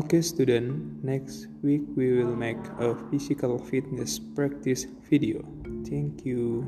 Okay 0.00 0.22
student, 0.22 1.04
next 1.04 1.48
week 1.60 1.82
we 1.94 2.16
will 2.16 2.34
make 2.34 2.56
a 2.80 2.96
physical 3.12 3.58
fitness 3.58 4.18
practice 4.18 4.86
video. 5.10 5.44
Thank 5.84 6.24
you. 6.24 6.64